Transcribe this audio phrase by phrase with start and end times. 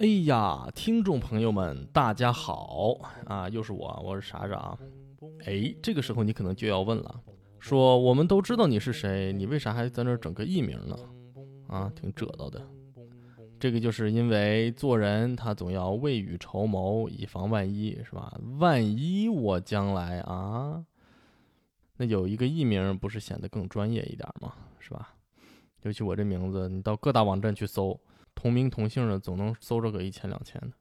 [0.00, 2.96] 哎呀，听众朋友们，大家好
[3.26, 3.46] 啊！
[3.50, 4.78] 又是我，我是傻傻啊。
[5.44, 7.20] 哎，这个时候你可能就要问了，
[7.58, 10.96] 说我们都知道你是谁，你为啥还在那儿整个艺名呢？
[11.68, 12.66] 啊，挺褶道的。
[13.60, 18.34] 这个就是因为做人他总要未雨绸缪，以防万一，是吧？
[18.58, 20.82] 万一我将来啊，
[21.98, 24.54] 那有一个艺名不是显得更专业一点吗？
[24.78, 25.14] 是吧？
[25.82, 28.00] 尤其我这名字，你到各大网站去搜。
[28.34, 30.72] 同名同姓的总能搜着个一千两千的，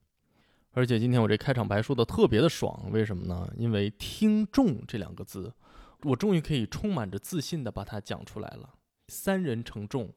[0.71, 3.51] 而且今天我这开场白说的特别的爽，为什么呢？
[3.57, 5.53] 因为“听众”这两个字，
[6.03, 8.75] 我终于可以充满着自信的把它讲出来了。
[9.09, 10.13] 三人成众，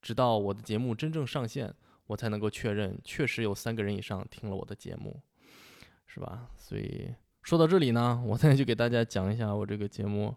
[0.00, 1.74] 直到我的节目真正上线，
[2.06, 5.20] 我才能够确认确实有三个人以上听了我的节目，
[6.06, 6.48] 是吧？
[6.56, 10.34] 所以说到这里呢，我再去给大家讲一下我这个节目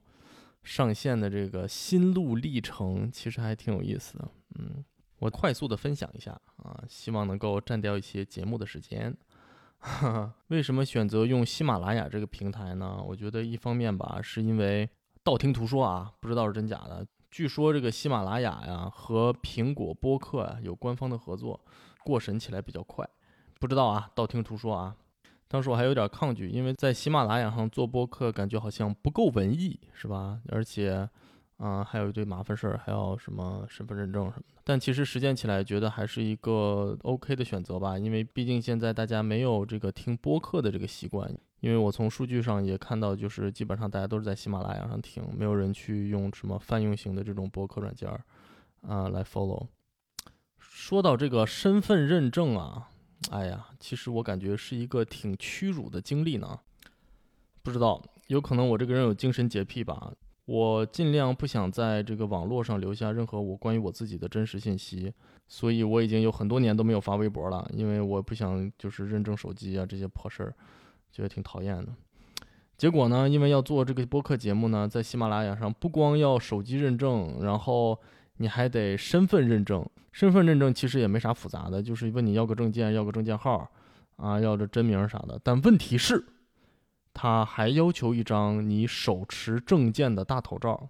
[0.64, 4.30] 上线的这个心路历程，其实还挺有意思的，
[5.22, 9.16] 我快速的分享一下啊，希望能够占掉一些节目的时间。
[10.50, 13.00] 为什么选择用喜马拉雅这个平台呢？
[13.08, 14.90] 我觉得一方面吧，是因为
[15.24, 17.06] 道听途说啊，不知道是真假的。
[17.30, 21.60] 据说这个喜马拉雅呀和苹果播客啊有官方的合作，
[22.04, 23.08] 过审起来比较快。
[23.60, 24.96] 不知道啊，道听途说啊。
[25.48, 30.40] 当时我还有点抗拒，因为在喜马拉雅上做播客，感觉好像不够文艺，是吧？
[30.50, 31.08] 而且。
[31.62, 34.62] 啊，还有一堆麻烦事儿，还要什么身份认证什么的。
[34.64, 38.00] 但其实实践起来，觉得还是一个 OK 的选择吧。
[38.00, 41.32] 因为毕竟现在大家没有这个听播客的这个习惯。
[41.60, 48.26] 因为我从数据上也看到，就是基本上大家都是在喜马拉雅上听，没有人去用什么泛用型的这种播客软件儿
[48.82, 49.68] 啊来 follow。
[50.58, 52.90] 说到这个身份认证啊，
[53.30, 56.60] 哎呀，其实我感觉是一个挺屈辱的经历呢。
[57.62, 60.12] 不知道，有可能我这个人有精神洁癖吧。
[60.46, 65.14] 我尽量不想在这个网络上留下任何我关于我自己的真实信息，
[65.48, 70.54] 所以我已经有很多年都没有发微博了，因为我不想就是认证手机啊这些破事儿，
[71.12, 71.94] 觉得挺讨厌的。
[72.76, 77.98] 结果呢，因为要做这个播客节目呢，在喜马拉雅上不光要手机认证，然后
[78.38, 79.88] 你还得身份认证。
[80.12, 83.70] 身份认证其实也没啥复杂的，就是问你要个证件，要个证件号，
[84.18, 85.40] 啊，要这真名啥的。
[85.44, 86.26] 但问题是。
[87.14, 90.90] 他还要求一张你手持证件的大头照，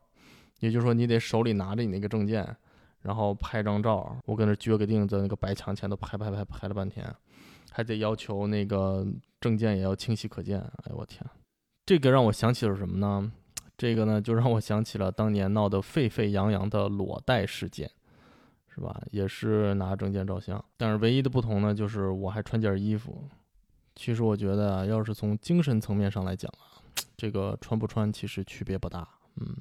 [0.59, 2.55] 也就是说你得手里拿着你那个证件，
[3.01, 4.15] 然后拍张照。
[4.25, 7.13] 我搁那撅个腚，在那个白墙前头拍拍拍拍了半天，
[7.71, 9.05] 还得要求那个
[9.39, 10.59] 证件也要清晰可见。
[10.59, 11.25] 哎呦我天，
[11.85, 13.31] 这个让我想起了什么呢？
[13.77, 17.89] 这个呢就让我想起了当年闹得沸沸扬扬的裸贷事件，
[18.67, 19.01] 是吧？
[19.09, 23.27] 也是拿证件照相，但是唯一的不同呢，就是我还穿件衣服。
[23.95, 26.81] 其实我觉得，要是从精神层面上来讲啊，
[27.17, 29.55] 这个穿不穿其实区别不大，嗯。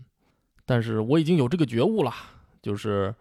[0.64, 2.12] 但是我已经有这个觉悟了，
[2.62, 3.12] 就是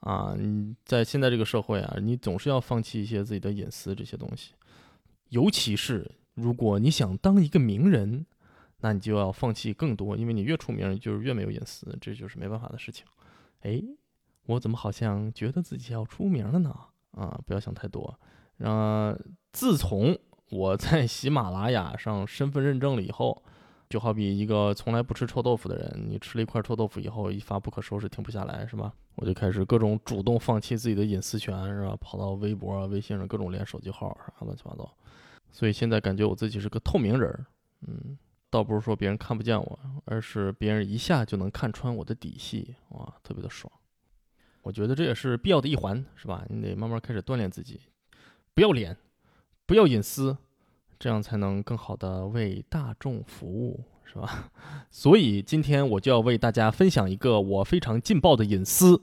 [0.00, 4.54] 啊，你在现在这个社会啊，你总是要放弃一些自己的隐私这些东西，
[5.28, 8.24] 尤其是如果你想当一个名人，
[8.80, 13.04] 那你就要放弃更多，因为你越出名就是越没有隐私，这就是没办法的事情。
[13.60, 13.82] 哎，
[14.46, 16.74] 我怎么好像觉得自己要出名了呢？
[17.10, 18.18] 啊，不要想太多。
[18.60, 19.14] 啊，
[19.52, 20.18] 自从
[20.54, 23.42] 我在喜马拉雅上身份认证了以后，
[23.90, 28.94] 就好比一个从来不吃臭豆腐的人，你吃了一块臭豆腐以后，一发不可收拾，停不下来，是吧？
[29.16, 31.96] 我就开始各种主动放弃自己的隐私权，是吧？
[32.00, 34.88] 跑到微博、微信上各种连手机号，啥乱七八糟。
[35.50, 37.46] 所以现在感觉我自己是个透明人，
[37.88, 38.16] 嗯，
[38.48, 43.68] 倒不是说别人看不见我，而是别人一下就能看穿我的底细，哇，特别的爽。
[44.62, 46.44] 我觉得这也是必要的一环，是吧？
[46.48, 47.80] 你得慢慢开始锻炼自己，
[48.54, 48.96] 不要脸。
[49.66, 50.36] 不要隐私，
[51.04, 54.50] 这样才能更好的为大众服务，是吧？
[54.90, 59.02] 所以今天我就要为大家分享一个我非常劲爆的隐私。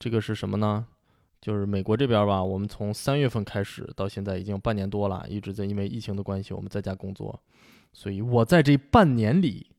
[0.00, 0.88] 这个是什么呢？
[1.40, 7.40] 就是美国这边吧，我们从三月份开始到现在已经半年多了，一直在因为疫情的关系我们在家工作，
[7.92, 9.70] 所以我在这半年里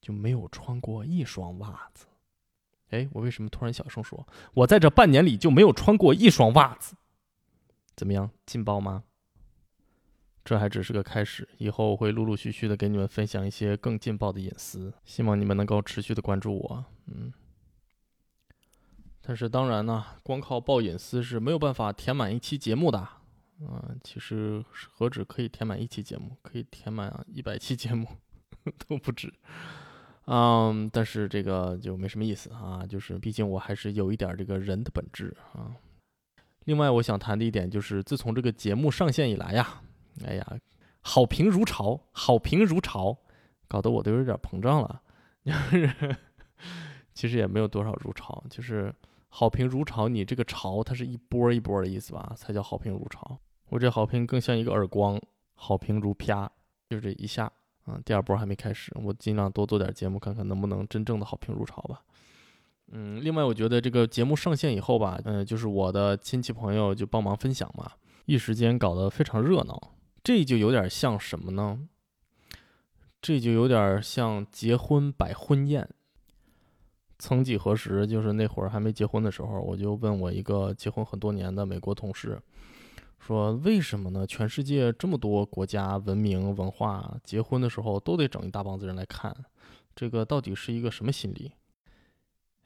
[0.00, 2.06] 就没有穿过一双袜子。
[2.88, 4.26] 哎，我为什么突然小声说？
[4.54, 6.96] 我在这半年里就没有穿过一双袜子。
[7.94, 9.04] 怎么样，劲爆吗？
[10.48, 16.84] 这还只是个开始，以后我会陆陆续续的给你们分享一些更劲爆的隐私，希望你们能够持续的关注我。
[17.04, 17.30] 嗯，
[19.20, 23.06] 但是当然呢，光靠爆隐私是没有办法填满一期节目的
[23.60, 28.08] 嗯，其实何止可以填满一期节目，可以填满一百期节目
[28.88, 29.30] 都不止。
[30.24, 35.76] 嗯，但是这个就没什么意思啊，就是毕竟我还是有一点这个人的本质啊。
[36.64, 39.82] 另外，我想谈的一点就是，自从这个节目上线以来呀，
[40.24, 40.58] 哎呀，
[41.00, 43.16] 好评如潮，好评如潮，
[43.66, 45.02] 搞得我都有点膨胀了。
[47.14, 48.94] 其实也没有多少如潮，就是
[49.28, 50.08] 好评如潮。
[50.08, 52.32] 你这个潮，它是一波一波的意思吧？
[52.36, 53.38] 才叫好评如潮。
[53.70, 55.20] 我这好评更像一个耳光，
[55.54, 56.50] 好评如啪，
[56.88, 57.50] 就这一下。
[57.84, 62.02] 啊，第二波还没开始，我尽量多做点节目，看看能不能真正的好评如潮吧。
[62.92, 67.90] 嗯，另外我觉得这个节目上线以后吧，嗯，就是我的亲戚朋友就帮忙分享嘛，
[68.26, 69.94] 一时间搞得非常热闹。
[70.22, 71.88] 这就有点像什么呢？
[73.20, 75.88] 这就有点像结婚摆婚宴。
[77.18, 82.40] 曾几何时，就是那会儿还没结婚的时候，我就问我一个结婚很多年的美国同事。
[83.18, 84.24] 说为什么呢？
[84.24, 89.34] 全世界这么多国家文明文化，结婚的时候都得整一大帮子人来看，
[89.96, 91.50] 这个到底是一个什么心理？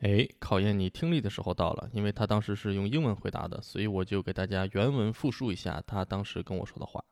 [0.00, 7.02] 哎，考验你听力的时候到了，因为他当时是用英文回答的，所以我就给大家原文复述一下他当时跟我说的话。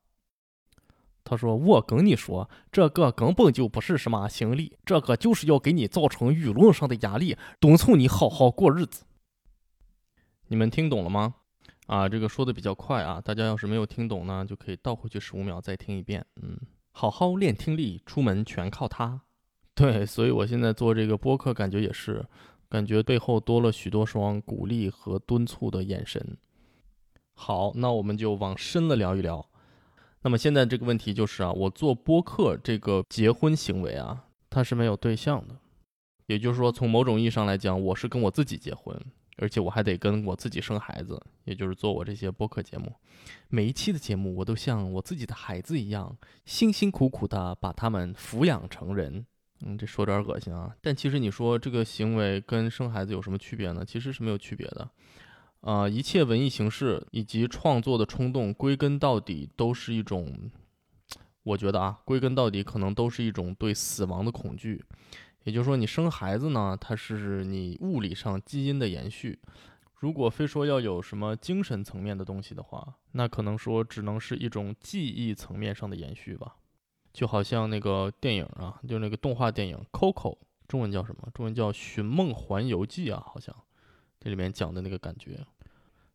[1.23, 9.05] 他说：“我跟你说，这个根本就不是什么心理，这个就是要给你造成舆论上的压力，敦促你好好过日子。”
[10.49, 11.35] 你们听懂了吗？
[11.87, 16.25] 啊，这个说的比较快啊，大家要是没有听懂呢，就可以倒回去十五秒再听一遍。
[16.43, 16.59] 嗯，
[16.93, 19.21] 好好练听力，出门全靠它。
[19.75, 22.25] 对，所以我现在做这个播客，感觉也是，
[22.69, 26.37] 感觉背后多了许多双鼓励和敦促的眼神。
[27.35, 29.49] 好，那我们就往深了聊一聊。
[30.23, 35.57] 那么现在这个问题就是啊，我做播客这个结婚行为啊，它是没有对象的，
[36.27, 39.01] 也就是说，从某种意义上来讲，我是跟我自己结婚。
[39.43, 42.93] 而且我还得跟我自己生孩子，也就是做我这些播客节目。
[43.49, 46.15] 每一期的节目，我都像我自己的孩子一样，
[46.45, 49.25] 辛辛苦苦的把他们抚养成人。
[49.65, 50.77] 嗯，这说有点恶心啊。
[50.83, 53.83] 但其实你说这个行为跟生孩子有什么区别呢？
[53.83, 54.87] 其实是没有区别的。
[55.61, 60.51] 啊，一切文艺形式以及创作的冲动，归根到底都是一种，
[61.43, 64.85] 我觉得啊，归根到底可能都是一种对死亡的恐惧。
[65.45, 69.39] 也就是说，你生孩子呢，它是你物理上基因的延续。
[69.95, 76.57] 如果非说要有什么精神层面的东西的话，那可能说只能是一种记忆层面上的延续吧。
[77.13, 80.35] 就好像那个电影啊，就那个动画电影《Coco》，
[80.69, 81.29] 中文叫什么？
[81.35, 83.55] 中文叫《寻梦环游记》啊，好像
[84.21, 85.45] 这里面讲的那个感觉，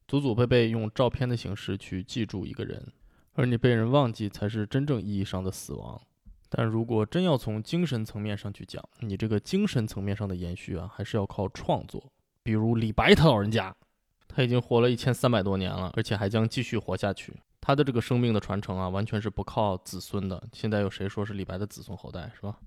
[0.08, 2.94] 祖祖辈辈用照片的形式去记住一个人，
[3.34, 6.00] 而你被人忘记，才是真正意义上的死亡。
[6.48, 12.12] 但如果真要从精神层面上去讲，你这个精神层面上的延续啊，还是要靠创作。
[12.44, 13.76] 比如李白他老人家，
[14.28, 17.34] 他已经活了一千三百多年了，而且还将继续活下去。
[17.60, 20.42] 他的这个生命的传承啊，完全是不靠子孙的。
[20.54, 22.60] 现在有谁说是李白的子孙后代，是吧？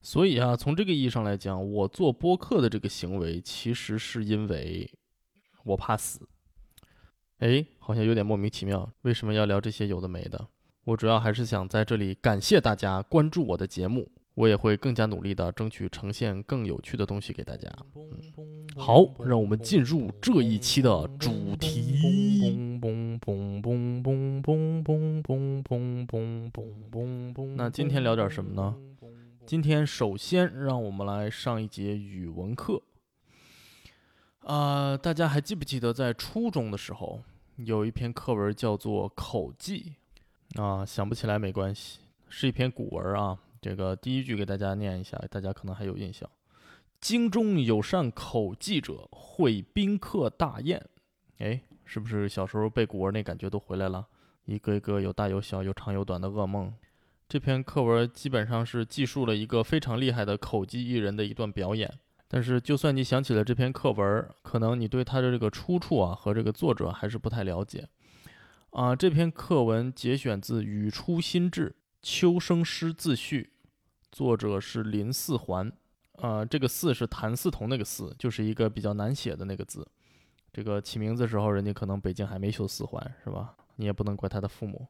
[0.00, 4.90] 所以啊，从这个意义上来讲，我做播客的这个行为，其实是因为
[5.64, 6.20] 我怕死。
[7.38, 10.48] 哎，好像有点莫名其妙，为什么要聊这些有的没的？
[10.84, 17.68] 我主要还是想在这里感谢大家关注我的节目，我也会更加努力的争取呈现更有趣的东西给大家。
[18.76, 22.80] 好，让我们进入这一期的主题。
[27.56, 28.74] 那今天聊点什么呢？
[29.48, 32.82] 今天首先让我们来上一节语文课。
[34.40, 37.22] 啊，大家还记不记得在初中的时候
[37.56, 39.94] 有一篇课文叫做口技？
[40.56, 43.38] 啊，想不起来没关系，是一篇古文啊。
[43.62, 46.28] 这个第一句给大家念一下，大家可能还有印象
[47.00, 50.86] ：“京中有善口技者，会宾客大宴。”
[51.40, 54.08] 哎，是不是小时候背古文那感觉都回来了？
[54.44, 56.70] 一个一个有大有小、有长有短的噩梦。
[57.28, 61.92] 这篇课文基本上是记述了一个非常厉害的口技艺人的一段表演。
[62.26, 67.86] 但是，就算你想起了这篇课文，可能你对他的这个出处啊和这个作者还是不太了解。
[68.70, 71.68] 啊，这篇课文节选自《语出新志·
[72.00, 73.50] 秋生诗自序》，
[74.10, 75.70] 作者是林四环。
[76.22, 79.86] 啊，这个“四”是谭嗣同那个“四”，就是一个比较难写的那个字。
[80.50, 83.54] 这个起名字的时候，人家可能北京还没修四环，是吧？
[83.76, 84.88] 你也不能怪他的父母。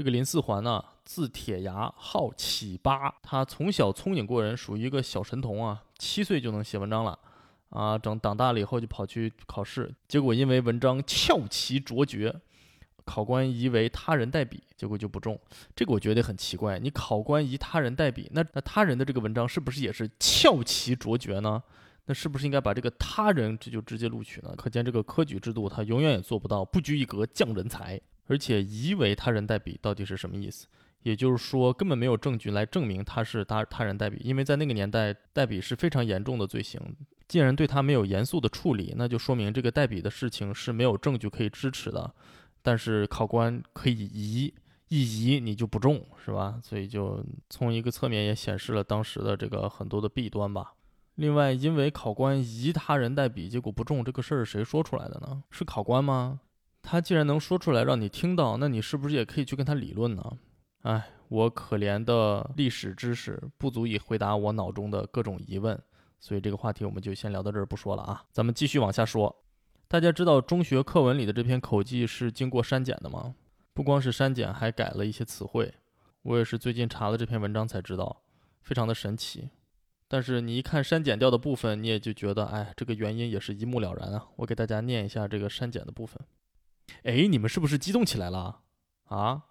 [0.00, 3.14] 这个林四环呢，字铁牙，号启八。
[3.22, 7.18] 他从小聪颖过人，属于一个小神童啊，七岁就能写文章了。
[7.68, 12.34] 啊，等长大了以后就跑去考试，结果因为文章翘奇卓绝。
[13.04, 15.38] 考官疑为他人代笔，结果就不中。
[15.76, 16.78] 这个我觉得很奇怪。
[16.78, 21.62] 你考官疑他人代笔，那那他人的这个文章是不是也是翘奇卓绝呢？
[22.06, 24.54] 那是不是应该把这个他人这就直接录取呢？
[24.56, 28.00] 可见这个科举制度它永远也做不到不拘一格降人才。
[28.30, 30.68] 而且疑为他人代笔到底是什么意思？
[31.02, 36.80] 也就是说，根本没有证据来证明他是他他人代笔，因为在那个年代，代笔是非常严重的罪行。
[37.26, 42.14] 既然对他没有严肃的处理，那就说明这个代笔的事情是没有证据可以支持的。
[42.62, 44.54] 但是考官可以疑，
[44.86, 46.60] 一疑你就不中，是吧？
[46.62, 50.74] 所以就从一个侧面也显示了当时的这个很多的弊端吧。
[51.16, 55.42] 另外，因为考官疑他人代笔，结果不中，这个事儿谁说出来的呢？
[55.50, 56.40] 是考官吗？
[56.82, 60.38] 他既然能说出来让你听到，那你是不是也可以去跟他理论呢？
[60.82, 65.78] 哎，我可怜的历史知识不足以回答我脑中的各种疑问，
[66.18, 68.24] 所以这个话题我们就先聊到这儿不说了啊。
[68.32, 69.44] 咱们继续往下说。
[69.86, 73.34] 大家知道中学课文里的这篇口技是经过删减的吗？
[73.74, 75.74] 不光是删减，还改了一些词汇。
[76.22, 78.22] 我也是最近查了这篇文章才知道，
[78.62, 79.50] 非常的神奇。
[80.08, 84.26] 但是你一看删减掉的部分，你也就觉得，哎，这个原因也是一目了然啊。
[84.36, 86.18] 我给大家念一下这个删减的部分。
[87.02, 88.60] 哎，你们是不是激动起来了
[89.04, 89.44] 啊？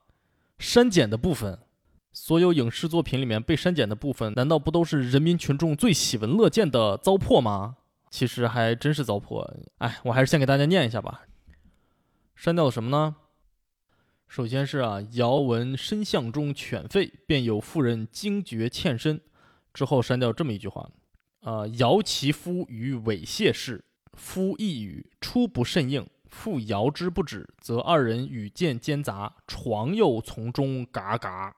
[0.57, 1.59] 删减的部分，
[2.11, 7.77] 所有影视作品里面被删减的部分，难道不都是人民群众最喜闻乐见的糟粕吗？
[8.09, 9.47] 其实还真是糟粕。
[9.77, 11.21] 哎，我还是先给大家念一下吧。
[12.35, 13.15] 删掉了什么呢？
[14.27, 19.21] 首先是啊，遥闻深巷中犬吠，便有妇人惊觉欠身。
[19.73, 20.89] 之后删掉这么一句话：
[21.41, 26.07] 啊，遥其夫于猥亵事，夫一语初不甚应。
[26.29, 31.55] 复摇之不止，则二人语见奸杂，床又从中嘎嘎。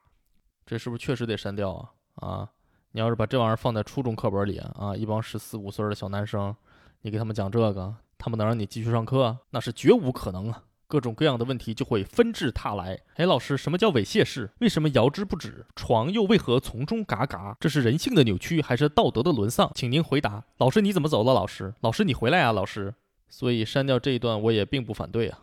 [0.66, 1.74] 这是不是确实得删掉
[2.16, 2.28] 啊？
[2.28, 2.50] 啊，
[2.92, 6.56] 你要是把这玩意儿放在初中课本里啊，一帮十四五岁的小男生，
[7.02, 9.38] 你给他们讲这个，他们能让你继续上课？
[9.50, 10.64] 那是绝无可能啊！
[10.88, 13.00] 各种各样的问题就会纷至沓来。
[13.16, 14.50] 哎，老师，什么叫猥亵式？
[14.60, 15.66] 为什么摇之不止？
[15.74, 17.56] 床又为何从中嘎嘎？
[17.62, 19.72] 这是人性的扭曲，还是道德的沦丧？
[19.74, 20.44] 请您回答。
[20.58, 21.34] 老师，你怎么走了？
[21.34, 22.52] 老师，老师，你回来啊！
[22.52, 22.94] 老师。
[23.32, 25.40] 所以删掉这一段我也并不反对啊，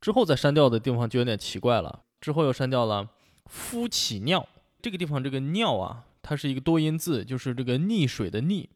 [0.00, 2.02] 之后再删掉的地方就有点奇怪了。
[2.20, 3.10] 之后又删掉了
[3.50, 4.48] “夫起尿”
[4.80, 8.66] 这个地方，这个“尿”啊，它是一个多音字，就是这个溺水的“溺”。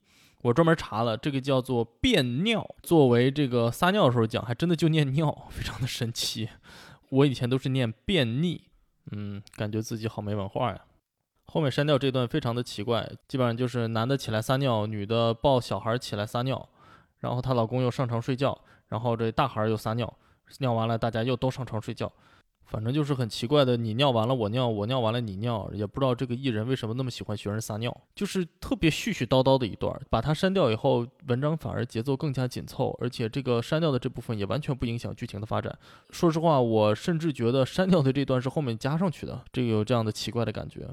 [0.42, 6.48] 我专门查了，这个叫做“便尿”，作为这个撒尿的时候讲，还真的就念“尿”，非常的神奇。
[7.08, 8.60] 我以前都是念“便溺”，
[9.12, 10.80] 嗯，感觉自己好没文化呀。
[11.46, 16.68] 后面删掉这段非常的奇怪，基本上就是男的起来撒尿，女的抱小孩起来撒尿。
[17.20, 18.58] 然后她老公又上床睡觉，
[18.88, 20.12] 然后这大孩又撒尿，
[20.58, 22.10] 尿完了大家又都上床睡觉，
[22.66, 35.76] 反正就是很奇怪的，你尿完了我尿，我尿完了你尿，也不知道这个艺人为什么那么喜欢学人撒尿，就是特别絮絮叨叨的一段，把它删掉以后，文章反而节奏更加紧凑，而且这个删掉的这部分也完全不影响剧情的发展。
[36.10, 40.88] 说实话，我甚至觉得删掉的这段是后面加上去的，这个有这样的奇怪的感觉。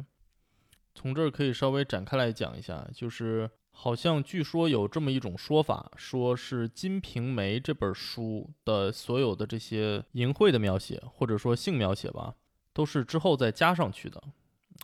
[0.96, 3.50] 从这儿可以稍微展开来讲一下，就是。
[3.77, 12.34] 好像据说有这么一种说法，说是《金瓶梅》这本书的所有的这些淫秽的描写，或者说性描写吧，
[12.74, 14.24] 都是之后再加上去的。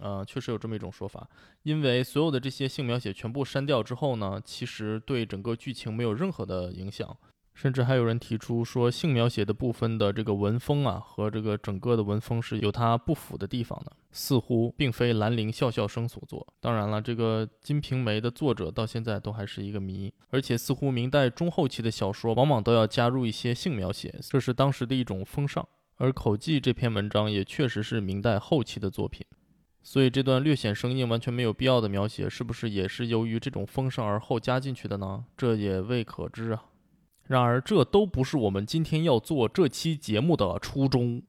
[0.01, 1.27] 呃，确实有这么一种说法，
[1.63, 7.17] 因为所有的这些性描写全部删掉之后呢，其实对整个剧情没有任何的影响。
[7.61, 16.47] 甚至还有人提出说，性描写的部分的这个文风啊，和这个整个的文风是有它不符的地方的，似乎并非兰陵笑笑生所作。
[16.59, 25.63] 当然了，这个《金瓶梅》的作者到现在都还是一个谜，而且似乎明代中后期的小说往往都要加入一些性描写，这是当时的一种风尚。
[25.97, 29.23] 而《口技》这篇文章也确实是明代后期的作品，
[29.83, 35.23] 所以这段略显生硬、完全没有必要的描写，是不是也是由于这种风尚而后加进去的呢？
[35.37, 36.63] 这也未可知啊。
[37.31, 41.23] 然而，这都不是我们今天要做这期节目的初衷。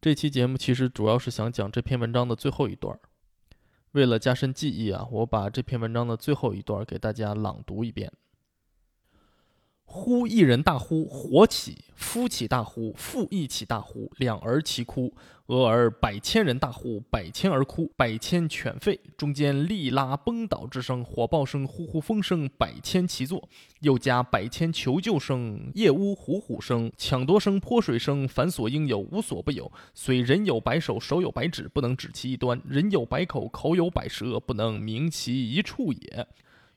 [0.00, 2.98] 这期节目其实主要是想讲这篇文章的最后一段。
[3.92, 8.10] 为了加深记忆啊，我把这篇文章的最后一段给大家朗读一遍。
[9.88, 15.14] 忽一人大呼，火起；夫起大呼，妇亦起大呼，两儿齐哭。
[15.46, 23.48] 俄而百千人大呼，百千而哭，百千犬吠，中间力拉崩倒之声，火爆声，呼呼风声，百千齐作。
[23.80, 29.70] 又加百千求救声，夜呜虎虎声，抢夺声，泼水声，凡所应有，无所不有。
[29.94, 36.26] 虽人有百手，手有百指，不能指其一端；人有百口，口有百舌，不能名其一处也。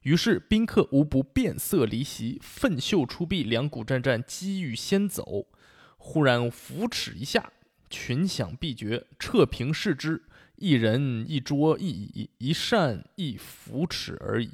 [0.01, 5.47] 于是宾客无不变色离席，奋袖出臂，两股战战，机欲先走。
[5.97, 7.51] 忽然扶持一下，
[7.89, 10.23] 群响毕绝，撤平视之，
[10.55, 14.51] 一人一桌一椅，一扇一扶持而已。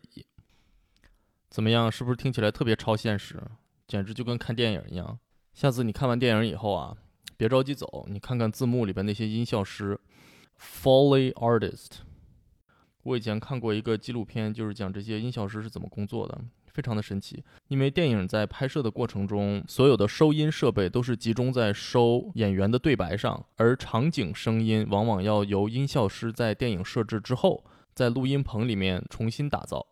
[1.49, 1.91] 怎么样？
[1.91, 3.39] 是不是听起来特别超现实？
[3.87, 5.19] 简直就跟看电影一样。
[5.53, 6.97] 下次你看完电影以后啊，
[7.37, 9.99] 别着急走，你看看字幕里边那些音效师
[10.59, 11.99] ，Foley Artist。
[13.05, 16.41] 我以前看过一个纪录片，就是讲这些音效师是怎么工作的，
[16.73, 17.43] 非常的神奇。
[17.67, 29.85] 因为电影在拍摄的过程中，所有的收音设备都是集中在收演员的对白上，而场景声音往往要由音效师在电影设置之后，在录音棚里面重新打造。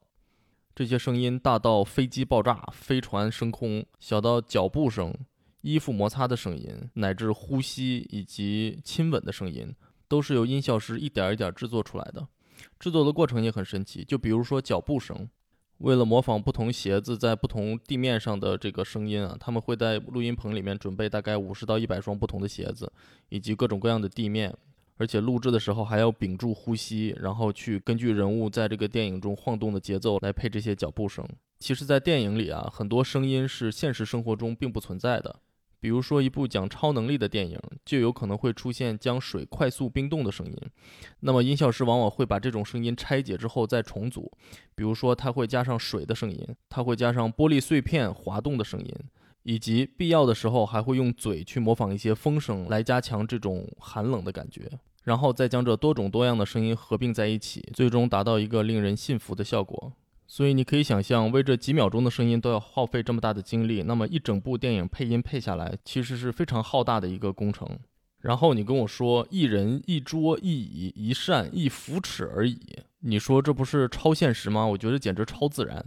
[0.74, 5.14] 这些声音大到飞机爆炸、飞船升空，小到脚步声、
[5.62, 9.72] 衣服摩擦的声音，乃至呼吸以及亲吻的声音，
[10.08, 12.28] 都是由音效师一点一点制作出来的。
[12.80, 15.30] 制作的过程也很神奇，就比如说脚步声，
[15.80, 22.92] 为了模仿不同鞋子在不同地面上的这个声音啊，他们会在录音棚里面准备大概五十到一百双不同的鞋子，
[23.30, 24.56] 以及各种各样的地面。
[24.98, 31.28] 而且录制的时候还要屏住呼吸，然后去根据人物在这个电影中晃动的节奏来配这些脚步声。
[31.58, 35.36] 其实，在电影里啊，很多声音是现实生活中并不存在的。
[35.84, 40.58] 比如说，一部讲超能力的电影，就有可能会出现将水快速冰冻的声音。
[41.20, 44.32] 那么，音效师往往会把这种声音拆解之后再重组。
[44.76, 48.96] 比如说，他会加上水的声音，他会加上玻璃碎片滑动的声音。
[49.44, 54.72] 以及必要的时候还会用嘴去模仿一些风声来加强这种寒冷的感觉，
[55.04, 59.92] 然后再将这多种多样的声音合并在一起，最终达到一个令人信服的效果。
[60.34, 67.70] 所以你可以想象，为这几秒钟的声音都要耗费这么大的精力，那么一整部电影配音配下来，其实是非常浩大的一个工程。
[68.18, 72.58] 然后你跟我说一人一桌一椅一扇一扶尺而已，
[73.02, 74.66] 你说这不是超现实吗？
[74.66, 75.86] 我觉得简直超自然。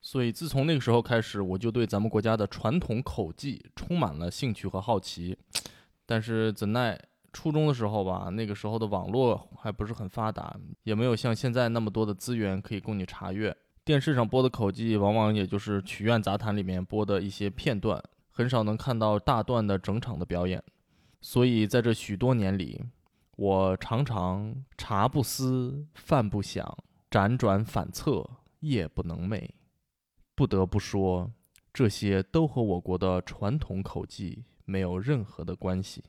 [0.00, 5.36] 所以，自从那个时候开始，我就对咱们国家的传统口技充满了兴趣和好奇。
[6.06, 6.96] 但是，怎奈
[7.32, 13.56] 初中的时候吧，那个时候的网络还不是很发达，也没有像现在那么多的资源可以供你查阅。
[13.84, 20.62] 电视上播的口技，往往也就是曲苑杂谈里面播的一些片段，很少能看到大段的整场的表演。
[21.20, 22.80] 所以，在这许多年里，
[23.34, 26.78] 我常常茶不思饭不想，
[27.10, 28.24] 辗转反侧
[28.60, 29.48] 夜不能寐。
[30.36, 31.32] 不得不说，
[31.72, 36.04] 这些都和我国的传统口技没有任何的关系。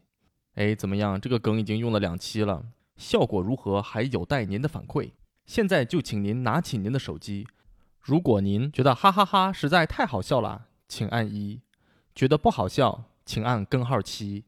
[0.53, 1.19] 哎，怎么样？
[1.19, 3.81] 这个梗已经用了两期了，效果如何？
[3.81, 5.09] 还有待您的反馈。
[5.47, 7.45] 现在就请您拿起您的手机，
[8.03, 11.61] 如果您觉得哈哈哈实在太好笑了，请按一；
[12.13, 14.43] 觉得不好笑，请按根号七。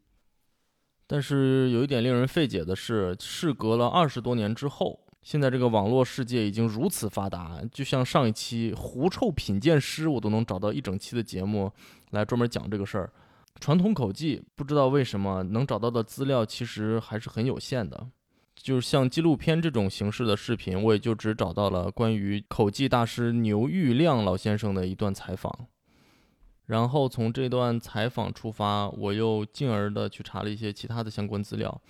[1.07, 4.99] 但是有一点令人费解的是，事隔了二十多年之后。
[5.21, 11.71] 现在这个网络世界已经如此发达，就像上一期狐臭品鉴师，我都能找到一整期的节目
[12.11, 13.11] 来专门讲这个事儿。
[13.59, 18.05] 传统口技不知道为什么能找到的资料其实还是很有限的，
[18.55, 25.67] 就是像纪录片这种形式的视频，我也就只找到了关于口技大师牛玉亮老先生的一段采访。
[26.65, 31.81] 然后从这段采访出发，我又进而的去查了一些其他的相关资料。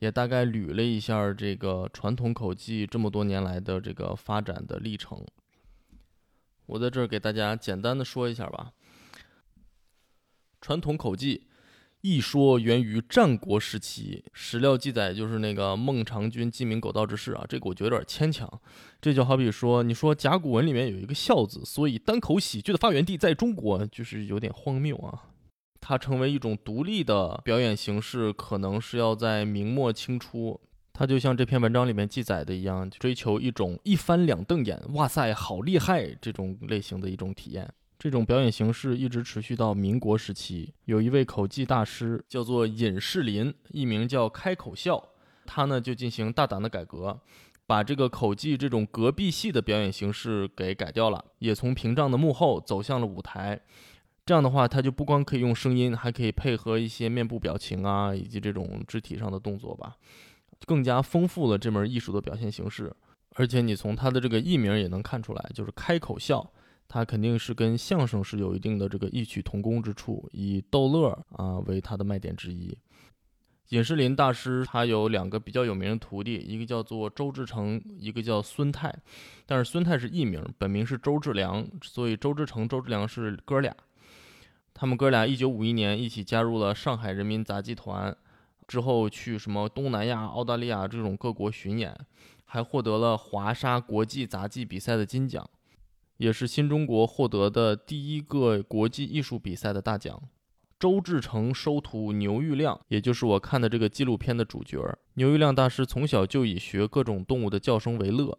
[0.00, 5.22] 也大概捋了一下这个传统口技这么多年来的这个发展的历程，
[6.64, 8.72] 我在这儿给大家简单的说一下吧。
[10.58, 11.46] 传统口技
[12.02, 18.50] 一说源于战国时期，史料记载就是那个孟尝君鸡鸣狗盗之事啊，这个我觉得有点牵强。
[19.00, 25.26] 这就好比说，你说甲骨文里面有一个孝字，所以单口喜剧的发源地在中国，就是有点荒谬啊。
[25.80, 30.60] 它成为一种独立的表演形式，可能是要在明末清初。
[30.92, 37.72] 它就像这篇文章里面记载的一样，追求一种一翻两瞪眼，哇塞，好厉害这种类型的一种体验。
[38.00, 40.72] 这种表演形式一直持续到民国时期。
[40.86, 45.10] 有一位口技大师叫做尹士林，艺名叫开口笑，
[45.44, 47.20] 他呢就进行大胆的改革，
[47.66, 53.60] 把这个口技这种隔壁戏的表演形式给改掉了，也从屏障的幕后走向了舞台。
[54.24, 59.96] 这样的话，他就不光可以用声音，还可以配合一些面部表情啊，以及这种肢体上的动作吧，
[60.64, 62.90] 更加丰富了这门艺术的表现形式。
[63.34, 66.50] 而且你从他的这个艺名也能看出来，就是开口笑，
[66.92, 72.76] 他肯定是跟相声是有一定的这个异曲同工之处，以逗乐啊为他的卖点之一。
[73.68, 78.92] 尹士林大师他有两个比较有名的徒弟，一个叫做周志成，一个叫孙泰。
[79.46, 83.72] 但是孙泰是艺名，本名是周志良，所以周志成、周志良是哥俩。
[84.74, 88.16] 他们哥俩一九五一年一起加入了上海人民杂技团，
[88.66, 91.96] 之后去什么东南亚、澳大利亚这种各国巡演，
[92.46, 95.48] 还获得了华沙国际杂技比赛的金奖，
[96.20, 100.22] 也是新中国获得的第一个国际艺术比赛的大奖。
[100.78, 104.78] 周志成收徒牛玉亮，也就是我看的这个纪录片的主角。
[105.14, 108.38] 牛玉亮大师从小就以学各种动物的叫声为乐，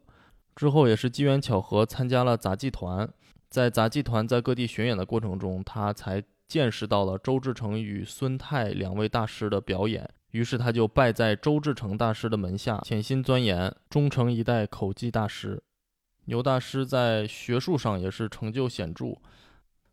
[0.56, 3.12] 之后也是机缘巧合参加了杂技团。
[3.50, 15.64] 在杂技团在各地巡演的过程中，他才见识到了周志成与孙泰两位大师的表演，于是他就拜在周志成大师的门下，潜心钻研，终成一代口技大师。
[16.26, 19.18] 牛大师在学术上也是成就显著，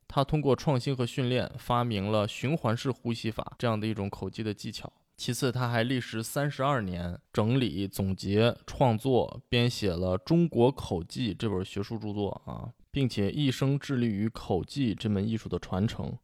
[0.06, 4.92] 他通过创新和训练，发明了循环式呼吸法这样的一种口技的技巧。
[5.16, 16.16] 其次，他还历时三十二年整理、总结、创作、编写了《中国口技》这本学术著作啊，并且一生致力于口技这门艺术的传承。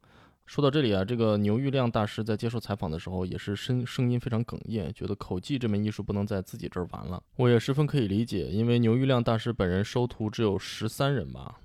[0.45, 7.21] 说到这里啊，这个牛玉亮大师在接受采访的时候也是声声音非常哽咽，觉得口技这门艺术不能在自己这儿完了。
[7.35, 11.59] 我也十分可以理解，因为牛玉亮大师本人收徒只有十三人吧。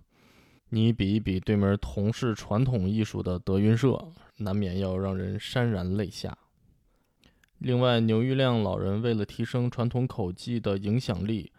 [0.71, 6.37] 你比一比对门同是传统艺术的德云社，难免要让人潸然泪下。
[7.59, 11.53] 另外，牛玉亮老人为了提升传统口技的影响力，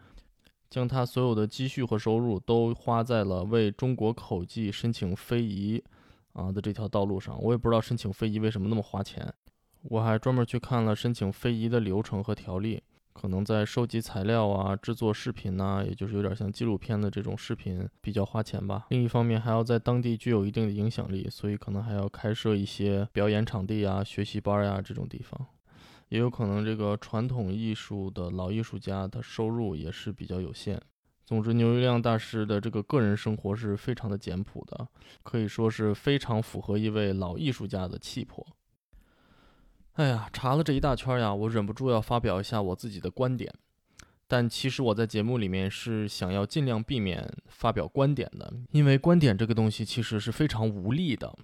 [0.68, 5.84] 将他所有的积蓄和收入都花在了为中国口技申请非遗
[6.32, 7.40] 啊的这条道路上。
[7.42, 9.32] 我也不知道申请非遗为什么那么花钱。
[9.82, 18.86] 我还专门去看了申请非遗的流程和条例，可能在收集材料啊、制作视频呐，也就是有点像纪录片的这种视频比较花钱吧。
[18.90, 25.46] 另一方面，还要在当地具有一定的影响力，所以可能还要开设一些表演场地啊、学习班呀这种地方。
[26.10, 30.80] 也有可能，这个传统艺术的老艺术家，他收入也是比较有限。
[31.32, 34.86] 总之，牛玉亮大师的这个个人生活是非常的简朴的，
[35.22, 38.46] 可以说是非常符合一位老艺术家的气魄。
[39.94, 43.50] 哎呀，查了这一大圈呀，我忍不住要发表一下我自己的观点。
[44.28, 51.34] 但其实我在节目里面是想要尽量避免发表观点的，因为观点这个东西其实是非常无力的。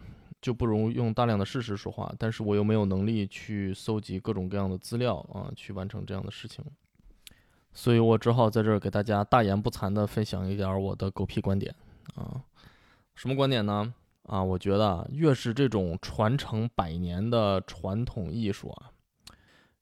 [0.43, 6.63] 就不容用大量的事实说话，但是我又没有能力去搜集各种各样的资料啊，去完成这样的事情，
[7.79, 11.73] 所以我只好在这儿给大家大言不惭的分享一点我的狗屁观点
[12.17, 12.43] 啊。
[13.15, 13.95] 什么观点呢？
[14.25, 18.91] 啊，我觉得越是这种传承百年的传统艺术啊，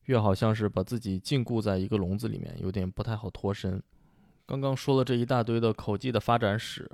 [0.03, 3.81] 越好像是把自己禁锢在一个笼子里面，有点不太好脱身。
[4.45, 6.87] 刚刚说了这一大堆的口技的发展史。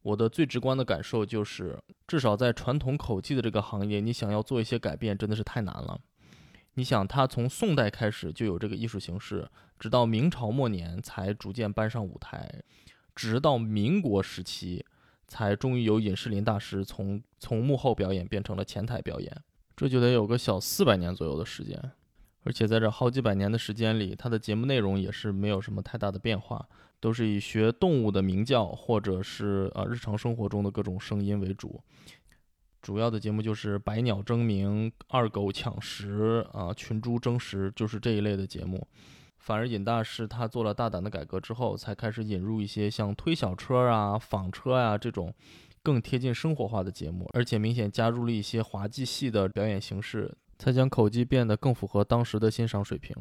[0.00, 6.00] 我的最直观的感受就是，至少在传统口技的这个行业，你想要做一些改变，真的是太难了。
[6.74, 9.46] 你想，它从宋代开始就有这个艺术形式，
[9.78, 12.62] 直到明朝末年才逐渐搬上舞台，
[13.14, 14.84] 直到民国时期，
[15.26, 19.34] 才终于由尹士林大师从从幕后表演变成了前台表演，
[19.76, 21.80] 这就得有个小四百年左右的时间。
[22.44, 26.68] 而且在这好几百年的时间里，他的节目内容也是没有什么太大的变化。
[27.00, 31.80] 都是以学动物的鸣叫，或者是呃日常生活中的各种声音为主。
[32.82, 38.84] 主要的节目就是百鸟争鸣、二狗抢食啊、群猪争食，就是这一类的节目。
[39.38, 45.32] 反而尹大师他做了大胆的改革之后，才开始引入一些像推小车啊、纺车啊这种
[45.82, 53.16] 更贴近生活化的节目，而且明显加入了一些滑稽戏的表演形式，才将口技变得更符合当时的欣赏水平。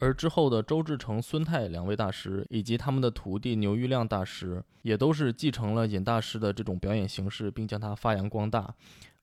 [0.00, 8.72] 而之后的周志成、孙泰两位大师，以及他们的徒弟牛玉亮大师，也都是继承了尹大师的这种表演形式，并将它发扬光大。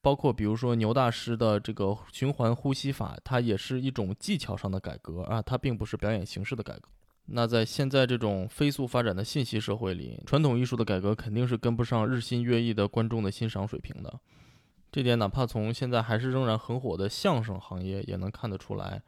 [0.06, 6.82] 包括比如说牛大师的这个循环呼吸法，它也是一种技巧上的改革啊，它并不是表演形式的改革。
[7.24, 14.20] 那在现在这种飞速发展的信息社会里，传统艺术的改革肯定是跟不上日新月异的观众的欣赏水平的。
[14.92, 19.02] 这点哪怕从现在还是仍然很火的相声行业也能看得出来。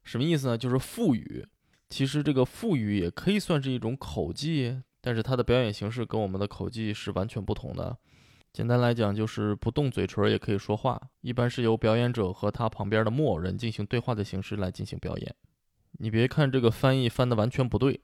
[0.03, 0.57] 什么意思呢？
[0.57, 1.47] 就是腹语。
[1.89, 7.95] 其实这个腹语也可以算是一种口技，但是它的表演形式跟我们的口技是完全不同的。
[8.51, 15.35] 简单来讲，就是不动嘴唇也可以说话，一般是由表演者和他旁边的木偶人进行对话的形式来进行表演。
[15.99, 18.01] 你别看这个翻译翻的完全不对，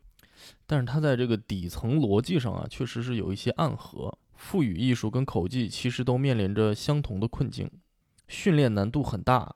[0.65, 4.17] 但是它在这个底层逻辑上啊，确实是有一些暗合。
[4.35, 7.69] 腹语艺术跟口技其实都面临着相同的困境，
[8.27, 9.55] 训练难度很大，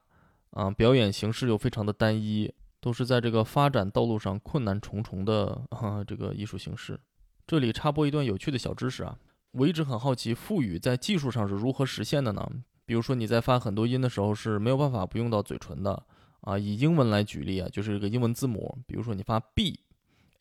[0.51, 2.53] 啊，表演形式又非常的单一。
[2.81, 6.99] 都是在这个发展道路上困难重重的啊，这个艺术形式。
[7.47, 9.17] 这里插播一段有趣的小知识啊，
[9.53, 12.45] 我一直很好奇腹语在技术上是如何实现的呢？
[12.85, 16.03] 比如说你在发很多音的时候是没有办法不用到嘴唇的
[16.41, 16.57] 啊。
[16.57, 19.79] 以英文来举例啊，就是这个英文字母，比如说你发 b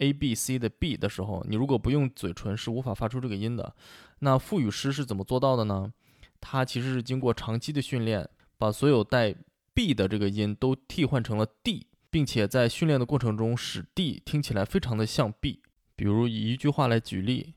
[0.03, 3.75] a b c 的 b 的时候，你如果不用嘴唇是无法发出这个音的。
[4.19, 5.93] 那腹语师是怎么做到的呢？
[6.41, 9.35] 他其实是经过长期的训练，把所有带
[9.73, 11.87] b 的这个音都替换成了 d。
[12.13, 15.63] 并且在训练的过程中，使 D 听起来非常的像 B。
[15.97, 17.55] 比如以一句话来举例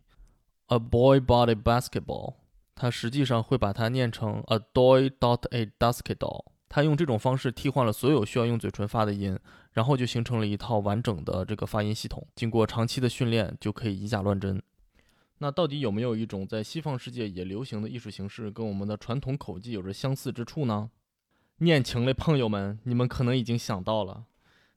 [0.68, 2.36] ，A boy bought a basketball，
[2.74, 6.46] 他实际上会把它念成 A boy bought a basketball。
[6.76, 9.40] 他用这种方式替换了所有需要用嘴唇发的音，
[9.72, 12.28] 然后就形成了一套完整的这个发音系统。
[12.36, 14.62] 经过长期的训练，就可以以假乱真。
[15.38, 20.90] 那到底有没有一种在西方世界也流行的艺术形式，跟我们的传统口技有着相似之处呢？
[21.60, 24.26] 念情的朋友们，你们可能已经想到了。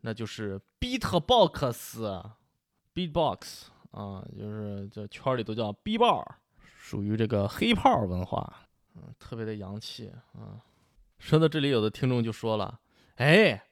[0.03, 6.25] 那就是 beatbox，beatbox 啊，就是这圈里都叫 B 爆，
[6.79, 10.63] 属于这个黑炮文化，嗯，特别的洋气啊。
[11.19, 12.81] 说到这里，有的听众就说了
[13.17, 13.65] ：“哎，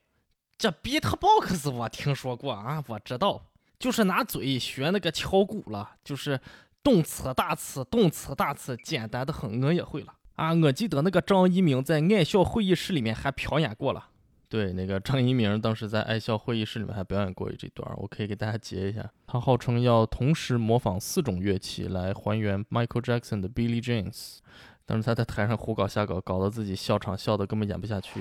[0.59, 3.47] 这 beatbox 我听说过啊，我知道，
[3.79, 6.41] 就是拿嘴学那个敲鼓了，就是
[6.83, 10.53] 动词大词，动词大词，简单的很，我也会了啊。
[10.55, 14.09] 我记得那个张一鸣在爱笑会议室里面还表演过了。”
[14.49, 19.11] 对，那个张一鸣当时在爱笑会议室里面还表演过这段，我可以给大家截一下。
[19.27, 24.39] 他号称要同时模仿四种乐器来还原 Michael Jackson 的 Billie Jeans，
[24.87, 28.21] 但是他在台上胡搞瞎搞，搞得自己笑场笑得根本演不下去。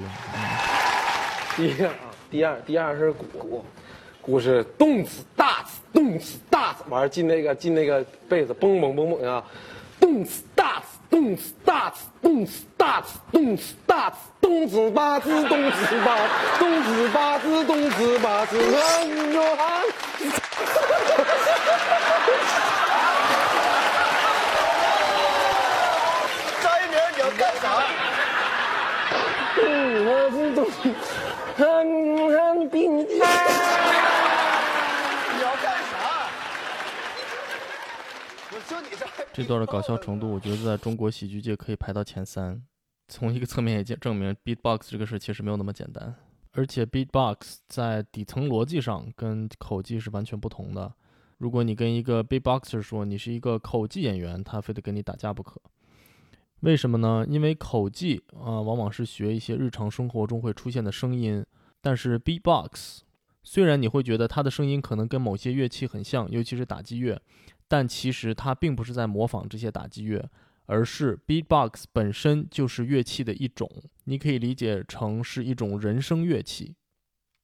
[1.56, 1.93] 第一个啊，
[2.32, 3.63] 第二，第二是鼓，
[4.19, 9.43] 鼓是动次大次，动次大次，完了进那个进那个被子，嘣嘣嘣嘣啊，
[9.99, 10.86] 动次大次。
[11.08, 16.17] 动次大次，动次大次，动次大次，动次八次，动次八，
[16.60, 18.67] 动次八次，动次八次，远。
[26.62, 27.63] 张一鸣，你要干啥？
[29.63, 30.65] 嗯，我是动，
[31.55, 31.67] 很
[32.31, 33.05] 很冰。
[39.33, 42.61] 这段的搞笑程度，我觉得在中国喜剧界可以排到前三。
[43.07, 46.15] 从一个侧面也证明，beatbox 这个事其实没有那么简单。
[46.53, 50.93] 而且，beatbox 在底层逻辑上跟口技是完全不同的。
[51.38, 55.61] 如果你跟一个 beatboxer 说你是一个口技演员，他非得跟你打架不可。
[56.65, 57.23] 为什么呢？
[57.30, 61.45] 因为口技啊，往往是学一些日常生活中会出现的声音。
[61.80, 63.01] 但是 beatbox
[63.43, 67.21] 虽然你会觉得它的声音可能跟某些乐器很像，尤其是打击乐。
[67.67, 70.28] 但其实它并不是在模仿这些打击乐，
[70.65, 73.69] 而是 beatbox 本身就是乐器的一种，
[74.06, 76.73] 你可以理解成是一种人声乐器，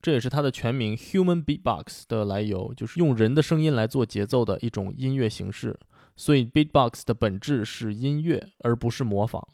[0.01, 5.79] 这也是它的全名 human beatbox 的来由，就是用人的声音来做节奏的一种音乐形式。
[6.15, 9.47] 所以 beatbox 的本质是音乐，而不是模仿。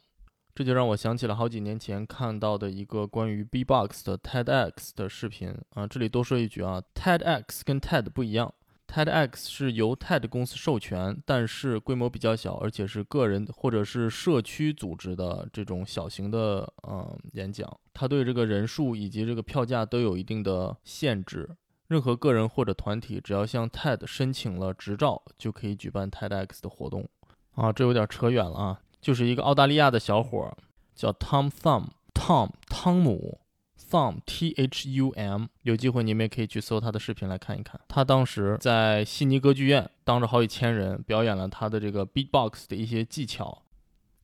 [0.56, 8.52] 这就让我想起了好几年前看到的一个关于 beatbox 的 TEDx 的视频啊，这里多说一句啊，TEDx 跟 TED 不一样。
[8.88, 17.70] TEDx 是由 TED 公司授权，但是规模比较小，而且是个人或者是社区组织的这种小型的嗯演讲。
[17.94, 21.50] 它对这个人数以及这个票价都有一定的限制。
[21.88, 27.08] 任何个人或者团体只要向 TED 申请了执照，就可以举办 TEDx 的活动。
[27.56, 30.56] 啊，这有点扯远了啊，就是一个澳大利亚的小伙儿
[30.94, 33.42] 叫 Tom Thumb，Tom 汤姆。
[33.90, 37.80] Thumb T H U M，有机会你们也可以去搜他的视频来看一看。
[37.88, 43.64] 他当时在悉尼歌剧院，当着好几千人表演了他的这个 beatbox 的一些技巧。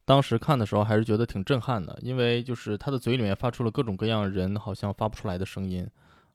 [0.03, 5.87] 当时看的时候还是觉得挺震撼的，因为就是他的嘴里面发出了各种各样人好像发不出来的声音。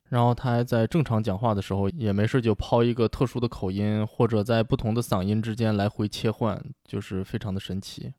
[0.09, 8.13] 然后他还在正常讲话的时候也没事就抛一个特殊的口音，或者在不同的嗓音之间来回切换，就是非常的神奇。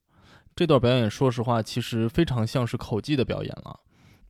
[0.55, 3.79] 这段表演说实话其实非常像是口技的表演了。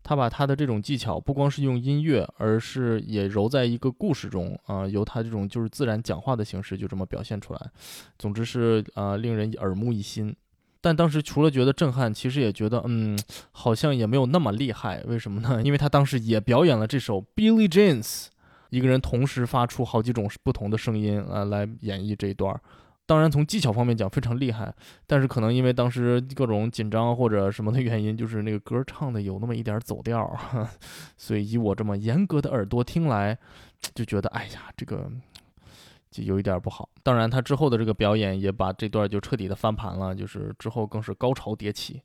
[0.01, 7.69] 他把他的这种技巧不光是用音乐，而是也揉在一个故事中啊、由他这种就是自然讲话的形式就这么表现出来。
[8.17, 10.35] 总之是啊、令人耳目一新。
[10.81, 13.19] 但当时除了觉得震撼，其实也觉得嗯，
[13.51, 15.03] 好像也没有那么厉害。
[15.05, 15.61] 为什么呢？
[15.63, 18.03] 因为他当时也表演了这首《Billy Jeans》，
[18.69, 22.59] 一个人同时发出好几种不同的声音啊、来演绎这一段。
[23.05, 24.71] 当然，从技巧方面讲非常厉害，
[25.07, 30.69] 但是可能因为当时各种紧张或者什么的原因，就是那个歌唱的有那么一点走调儿，
[31.17, 33.35] 所以以我这么严格的耳朵听来，
[33.95, 35.11] 就觉得哎呀，这个
[36.11, 36.89] 就有一点不好。
[37.03, 42.01] 当然，他之后的这个表演也把这段就彻底的翻盘了，就是之后更是高潮迭起。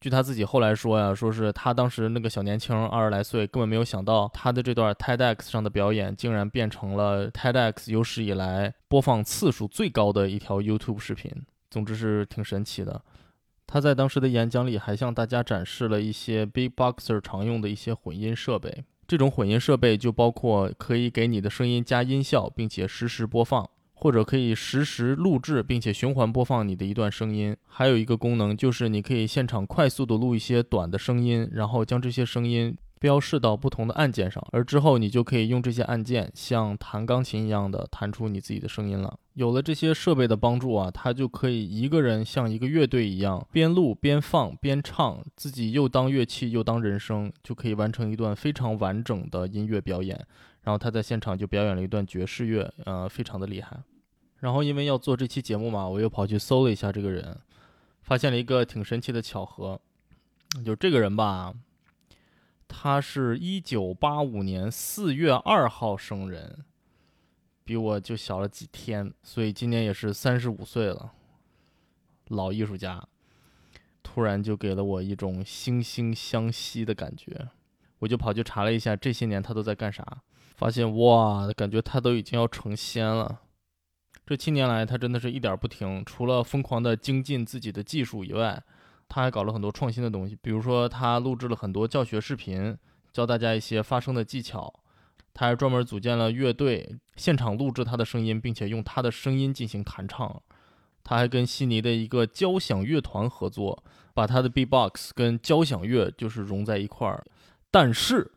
[0.00, 11.30] 据他自己后来说呀，说是他当时那个小年轻二十来岁，根本没有想到他的这段 TEDx 上的表演，竟然变成了 TEDx 有史以来播放次数最高的一条 YouTube 视频。
[11.68, 13.02] 总之是挺神奇的。
[13.66, 18.84] 他在当时的演讲里还向大家展示了一些 Big Boxer 常用的一些混音设备。
[19.10, 23.68] 这种混音设备就包括可以给你的声音加音效，并且实时播放。
[23.92, 27.54] 或者可以实时录制并且循环播放你的一段声音。
[27.66, 39.18] 还有一个功能就是你可以现场快速的录一些短的声音，然后将这些声音标示到不同的按键上，而之后你就可以用这些按键像弹钢琴一样的弹出你自己的声音了。
[39.40, 50.14] 有了这些设备的帮助啊，他就可以一个人像一个乐队一样，边录边放边唱，自己又当乐器又当人声，就可以完成一段非常完整的音乐表演。
[50.60, 53.82] 然后他在现场就表演了一段爵士乐，呃，非常的厉害。
[54.40, 57.34] 然后因为要做这期节目嘛，我又跑去搜了一下这个人，
[58.02, 59.80] 发现了一个挺神奇的巧合，
[60.62, 61.54] 就这个人吧，
[62.68, 66.58] 他是一九八五年四月二号生人，
[67.64, 71.12] 比我就小了几天，所以今年也是三十五岁了，
[72.28, 73.06] 老艺术家，
[74.02, 77.48] 突然就给了我一种惺惺相惜的感觉。
[78.00, 80.22] 我就跑去查了一下这些年他都在干啥，
[80.56, 83.40] 发现哇，感觉他都已经要成仙了。
[84.26, 88.62] 这七年来，他真的是一点不停，除了疯狂的精进自己的技术以外，
[89.08, 90.36] 他还搞了很多创新的东西。
[90.40, 92.78] 比如说，他录制了很多教学视频，
[93.12, 94.72] 教大家一些发声的技巧。
[95.40, 100.42] 他还专门组建了乐队，现场录制他的声音，并且用他的声音进行弹唱。
[101.02, 107.24] 他还跟悉尼的一个交响乐团合作，把他的 B-box 跟交响乐就是融在一块儿。
[107.70, 108.32] 但是，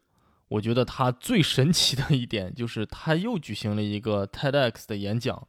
[0.47, 5.45] 我觉得他最神奇的一点就是，他又举行了一个 TEDx 的演讲。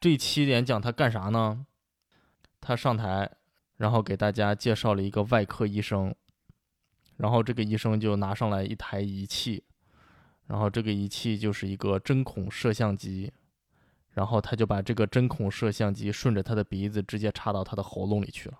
[0.00, 1.66] 这期演讲他干啥呢？
[2.62, 3.30] 他上台，
[3.76, 6.14] 然后给大家介绍了一个外科医生，
[7.18, 9.64] 然后这个医生就拿上来一台仪器，
[10.46, 13.32] 然后这个仪器就是一个针孔摄像机，
[14.10, 18.58] 然后他就把这个针孔摄像机顺着他的鼻子直接插到他的喉咙里去了，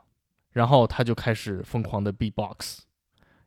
[0.52, 2.80] 然后他就开始疯狂的 B-box。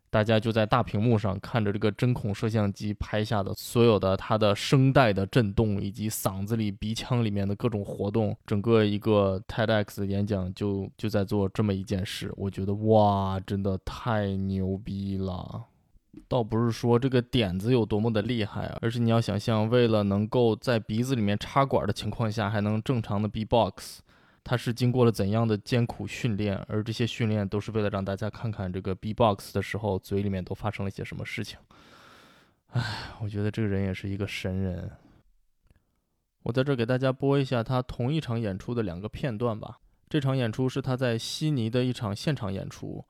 [0.10, 12.34] 大家就在大屏幕上看着这个针孔摄像机拍下的所有的他的声带的震动，以及嗓子里、鼻腔里面的各种活动，整个一个 TEDx 演讲就就在做这么一件事。
[12.38, 15.66] 我觉得哇，真的太牛逼了！
[16.28, 24.02] 倒不是说这个点子有多么的厉害啊，而是你要想象，为了能够在鼻子里面插管的情况下还能正常的 B-box。
[24.44, 31.60] 他是经过了怎样的艰苦训练，而这些训练都是为了让大家看看这个 B-box 的时候嘴里面都发生了些什么事情。
[32.68, 32.82] 唉，
[33.20, 34.90] 我觉得这个人也是一个神人。
[36.44, 39.80] 我在这给大家播一下他同一场演出的两个片段吧。
[40.08, 43.04] 这场演出是他在悉尼的一场现场演出，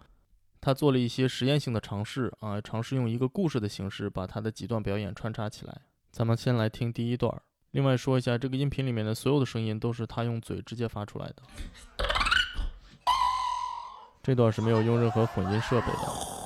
[0.67, 5.73] 他做了一些实验性的尝试啊，尝试用一个故事的形式把他的几段表演穿插起来。
[6.11, 7.41] 咱们先来听第一段。
[7.71, 11.35] 另外说一下，这个音频里面的所有的声音都是他用嘴直接发出来的，
[14.21, 16.36] 这段是没有用任何混音设备的。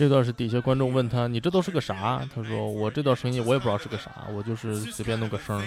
[0.00, 5.62] 这段是底下观众问他：“你这都是个啥？”他说：“我这段声音我也不知道是个啥，我就是随便弄个声。”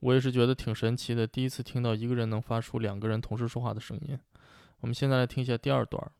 [0.00, 4.18] 我也是觉得挺神奇的，第一次听到一个人能发出两个人同时说话的声音。
[4.80, 6.10] 我们现在来听一下第二段，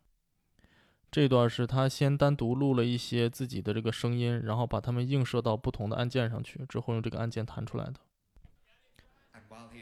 [1.11, 7.95] 这段是他先单独录了一些自己的这个声音，然后把它们映射到不同的按键上去，之后用这个按键弹出来的。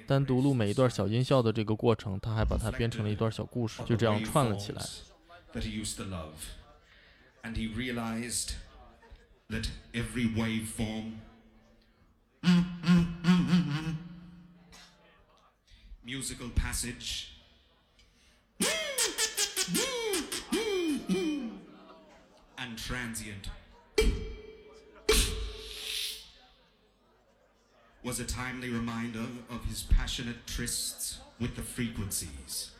[0.09, 4.83] 单独录每一段小音效的这个过程，他还把它编成了一段小故事，就这样串了起来。
[5.53, 6.33] that he used to love.
[7.43, 8.55] And he realized
[9.51, 11.19] that every waveform
[16.03, 17.29] musical passage
[22.57, 23.51] and transient
[28.03, 32.71] was a timely reminder of his passionate trysts with the frequencies.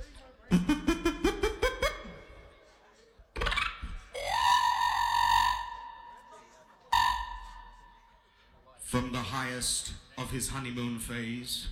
[8.85, 11.67] From the highest of his honeymoon phase,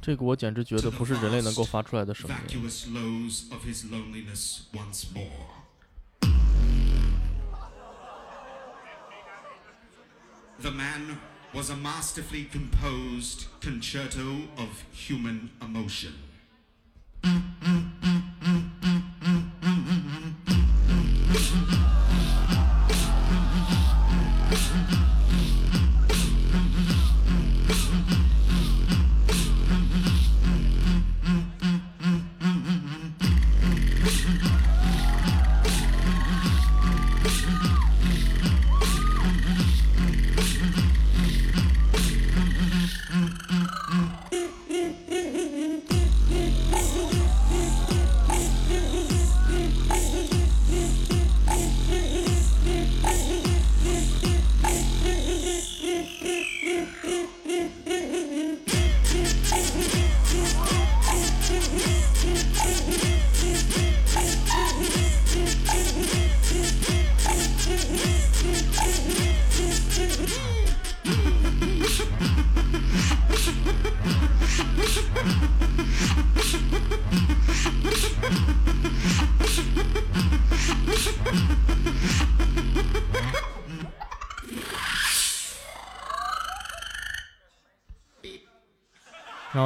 [0.00, 2.36] 这个我简直觉 to 得 the 不是人类能够 vast, 发出来的声音。
[2.36, 5.65] vacuous lows of his loneliness once more.
[10.60, 11.20] The man
[11.52, 16.14] was a masterfully composed concerto of human emotion.“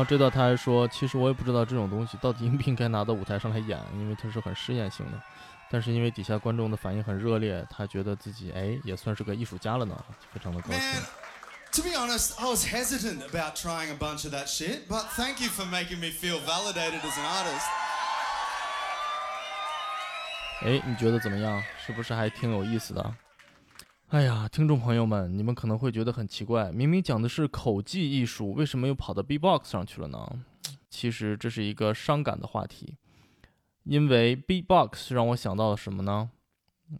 [0.00, 5.20] 后这段他还说，其实我也不知道这种东西到底应不应该拿到舞台上来演，因为它是很试验性的。
[5.70, 9.96] 但是因为底下观众的反应很热烈，他觉得自己哎也算是个艺术家了呢，
[10.32, 11.02] 非常的高兴 Man,。
[11.72, 15.48] to be honest, I was hesitant about trying a bunch of that shit, but thank you
[15.48, 17.66] for making me feel validated as an artist.
[20.62, 21.62] 哎，你觉得怎么样？
[21.86, 23.14] 是不是还挺有意思的？
[24.10, 30.44] 哎呀，听众朋友们，你们可能会觉得很奇怪，明明讲的是口技艺术，为什么又跑到 B-box 上去了呢？
[30.90, 32.96] 其实这是一个伤感的话题，
[33.84, 36.28] 因为 B-box 让我想到了什么呢？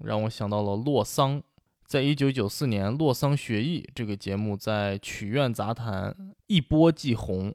[0.04, 1.42] 让我想到了洛桑。
[1.84, 7.52] 在一九九四年，《洛桑学艺》这个节目在曲苑杂谈一波即红，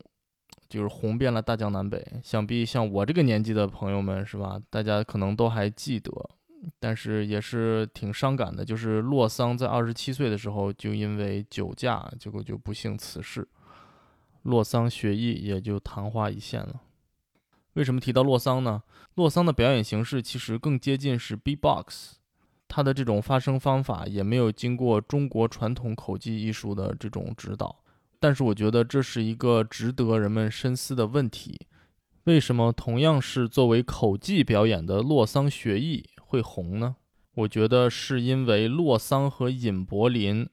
[0.67, 2.05] 就是红遍了大江南北。
[2.21, 4.61] 想必像我这个年纪的朋友们，是吧？
[4.69, 6.11] 大家可能都还记得，
[6.79, 8.63] 但是也是挺伤感的。
[8.63, 13.47] 就是洛桑在二十七岁的时候，就因为酒驾，结果就不幸辞世，
[14.43, 16.81] 洛桑学艺也就昙花一现了。
[17.73, 18.83] 为什么提到洛桑呢？
[19.15, 22.15] 洛桑的表演形式其实更接近是 B-box。
[22.67, 27.83] 他的这种发声方法也没有经过中国传统口技艺术的这种指导，
[28.19, 31.59] 但是我觉得这是一个值得人们深思的问题：
[32.23, 36.95] 为什么同样是作为口技表演的洛桑学艺会红呢？
[37.35, 40.47] 我觉得是因为洛桑和尹柏林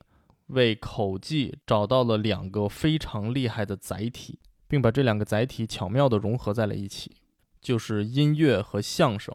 [0.49, 7.17] 为口技找到了两个非常厉害的载体，并把这两个载体巧妙地融合在了一起，
[7.61, 9.35] 就是音乐和相声。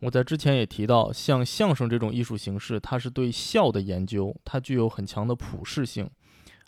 [0.00, 6.10] 我在之前也提到，像相声这种艺术形式，它是对笑的研究，它具有很强的普适性，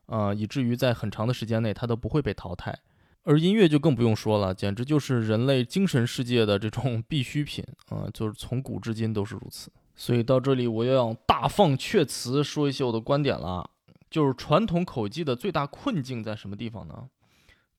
[0.07, 2.79] 呃，以至于在很长的时间内它都不会被淘汰。
[3.25, 9.71] 而音乐就更不用说了，简直就是人类精神世界的这种 必需品啊、就是从古至今都是如此。
[9.97, 13.71] 所以到这里，我要大放阙词，说一些我的观点了。
[14.11, 17.09] 就是传统口技的最大困境在什么地方呢？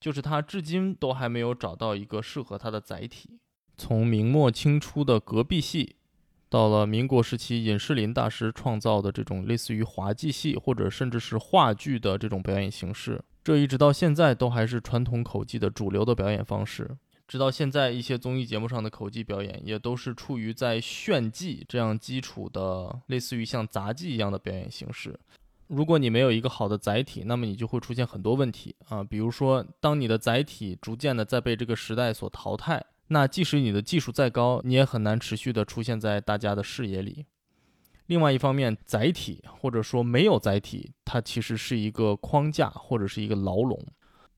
[0.01, 3.39] 就是它至今都还没有找到一个适合它的载体。
[3.77, 5.95] 从明末清初的隔壁戏，
[6.49, 16.97] 到了民国时期，尹士林大师创造的这种类似于滑稽戏或者甚至是话剧的这种表演形式，这一直到现在都还是传统口技的主流的表演方式。
[17.27, 25.19] 直到现在，一些综艺节目上的口技表演也都是处于在炫技这样基础的，类似于像杂技一样的表演形式。
[25.67, 32.83] 如果你没有一个好的载体，那么你就会出现很多问题啊，比如说，当你的载体逐渐的在被这个时代所淘汰。
[33.09, 37.27] 那即使你的技术再高，你也很难持续的出现在大家的视野里。
[38.07, 43.79] 另外一方面，载体或者说没有载体，它其实是一个框架或者是一个牢笼。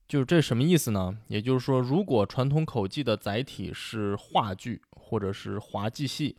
[0.07, 1.17] 就是这什么意思呢？
[1.27, 6.37] 也就是说，如果传统口技的载体是话剧或者是滑稽戏，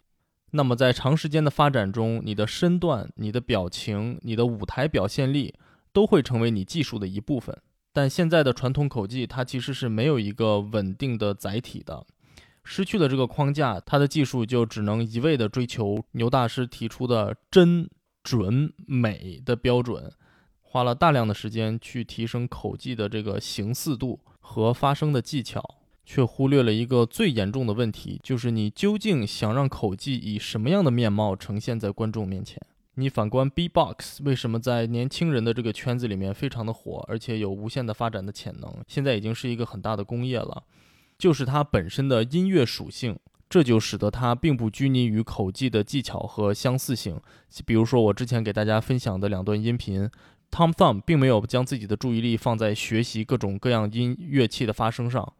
[0.52, 5.54] 那么在长时间的发展中，你的身段、你的表情、你的舞台表现力
[5.92, 7.54] 都会成为你技术的一部分。
[7.92, 12.06] 但现在的传统口技，它其实是没有一个稳定的载体的。
[12.70, 17.88] 失去了这个框架，他的技术就只能一味地追求牛大师提出的真、
[18.22, 20.12] 准、美的标准，
[20.60, 32.60] 花了大量的时间去提升口技的这个形似度和发声的技巧，却忽略了一个最严重的问题，就是你究竟想让口技以什么样的面貌呈现在观众面前？
[32.96, 38.70] 你反观 B-box，为什么在年轻人的这个圈子里面非常的火，而且有无限的发展的潜能？
[38.86, 40.64] 现在已经是一个很大的工业了。
[41.18, 43.18] 就是它本身的音乐属性，
[43.50, 47.20] 这就使得它并不拘泥于口技的技巧和相似性。
[47.66, 50.08] 比如说，我之前给大家分享的两段音频
[50.50, 55.32] ，Tom Thumb 并没有将自己的注意力放在学习各种各样音乐器的发声上，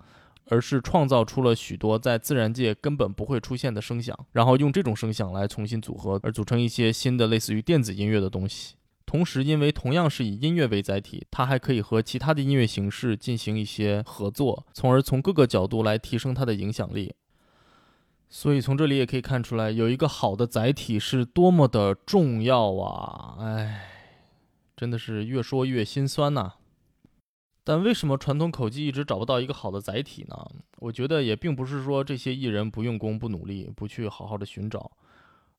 [0.46, 8.74] 而是创造出了许多在自然界根本不会出现的声响，然后用这种声响来重新组合，而组成一些新的类似于电子音乐的东西。
[9.09, 17.14] 同时，因为同样是以音乐为载体，它还可以和其他的音乐形式进行一些合作，从而从各个角度来提升它的影响力。
[18.28, 23.36] 所以从这里也可以看出来，有一个好的载体是多么的重要啊！
[23.40, 23.88] 哎，
[24.76, 26.52] 真的是越说越心酸呐。
[27.64, 30.36] 但为什么传统口技一直找不到一个好的载体呢？
[30.80, 34.92] 我觉得也并不是说这些艺人不用功、不努力、不去好好的寻找，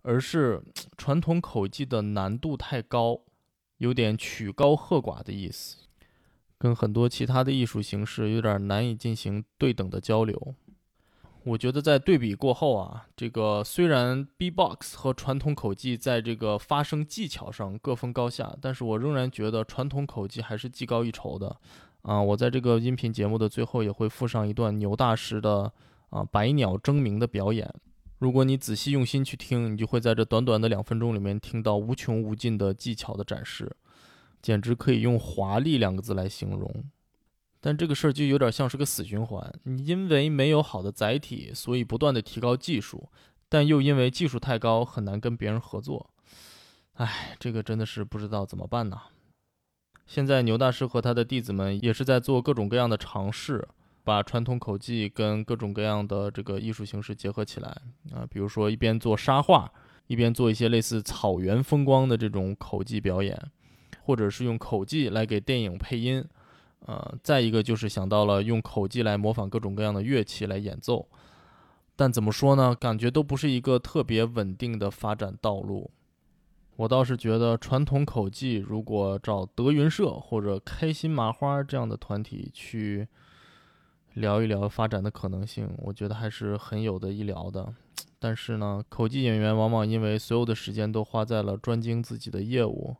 [0.04, 0.62] 而是
[0.95, 3.20] 传统口技的难度太高。
[3.80, 5.78] 有点曲高和寡的意思，
[6.58, 10.56] 跟很多其他的艺术形式有点难以进行对等的交流。
[11.46, 21.58] 我觉得在对比过后啊，这个虽然 B-box 和传统口技在这个发声技巧上各分高下，但是我仍然觉得传统口技还是技高一筹的。
[22.02, 25.72] 啊，我在这个音频节目的最后也会附上一段牛大师的
[26.10, 27.74] 啊百鸟争鸣的表演。
[28.20, 33.76] 如果你仔细用心去听，你就会在这短短的两分钟里面听到无穷无尽的技巧的展示，
[34.41, 36.84] 简直可以用华丽两个字来形容。
[37.61, 43.09] 但这个事儿就有点像是个死循环，你因为没有好的载体，所以不断的提高技术，
[43.47, 46.09] 但又因为技术太高，很难跟别人合作。
[46.93, 48.99] 唉，这个真的是不知道怎么办呢。
[50.05, 53.65] 现在牛大师和他的弟子们也是在做各种各样的尝试。
[54.10, 57.70] 把传统口技跟各种各样的这个艺术形式结合起来
[58.12, 59.72] 啊，比如说一边做沙画，
[60.07, 63.39] 一边做一些类似草原风光的这种口技表演，
[64.01, 66.26] 或者是用口技来给电影配音，
[66.88, 71.07] 呃，再一个就是想到了用口技来模仿各种各样的乐器来演奏，
[71.95, 75.91] 但怎么说呢，感觉都不是一个特别稳定的发展道路。
[76.78, 83.07] 我倒是觉得传统口技如果找德云社或者开心麻花这样的团体去。
[84.14, 87.74] 聊一聊发展的可能性，我觉得还是很有的一聊的。
[88.18, 92.95] 但是呢，口技演员往往因为所有的时间都花在了专精自己的业务，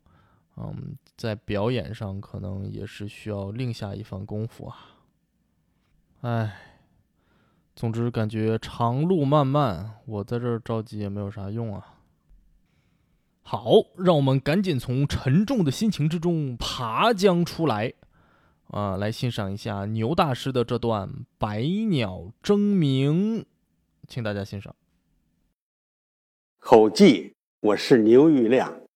[0.56, 4.78] 嗯，在表演上可能也是需要另下一番功夫啊。
[6.22, 6.56] 唉，
[7.76, 11.96] 总之感觉长路漫漫，我在这儿着急也没有啥用啊。
[13.42, 17.94] 好，让我们赶紧从沉重的心情之中爬将出来。
[18.70, 23.46] 啊，来欣赏一下牛大师的这段百鸟争鸣，
[24.08, 24.76] 请大家欣赏。
[26.60, 28.89] 口技，我是牛玉亮。